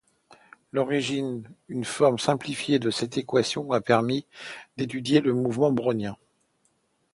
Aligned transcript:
À 0.31 0.35
l'origine, 0.71 1.47
une 1.67 1.85
forme 1.85 2.17
simplifiée 2.17 2.79
de 2.79 2.89
cette 2.89 3.19
équation 3.19 3.71
a 3.71 3.81
permis 3.81 4.25
d'étudier 4.75 5.21
le 5.21 5.35
mouvement 5.35 5.71
brownien. 5.71 6.17